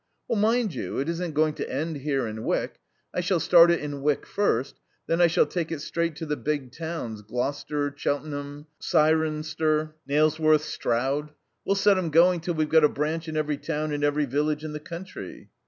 "Mind 0.35 0.73
you, 0.73 0.97
it 0.97 1.07
isn't 1.09 1.35
going 1.35 1.53
to 1.53 1.69
end 1.71 1.97
here, 1.97 2.25
in 2.25 2.43
Wyck. 2.43 2.79
I 3.13 3.21
shall 3.21 3.39
start 3.39 3.69
it 3.69 3.81
in 3.81 4.01
Wyck 4.01 4.25
first; 4.25 4.79
then 5.05 5.21
I 5.21 5.27
shall 5.27 5.45
take 5.45 5.71
it 5.71 5.79
straight 5.79 6.15
to 6.15 6.25
the 6.25 6.35
big 6.35 6.71
towns, 6.71 7.21
Gloucester, 7.21 7.93
Cheltenham, 7.95 8.65
Cirencester, 8.79 9.93
Nailsworth, 10.09 10.63
Stroud. 10.63 11.29
We'll 11.65 11.75
set 11.75 11.99
'em 11.99 12.09
going 12.09 12.39
till 12.39 12.55
we've 12.55 12.67
got 12.67 12.83
a 12.83 12.89
branch 12.89 13.27
in 13.27 13.37
every 13.37 13.57
town 13.57 13.91
and 13.93 14.03
every 14.03 14.25
village 14.25 14.63
in 14.63 14.73
the 14.73 14.79
county." 14.79 15.51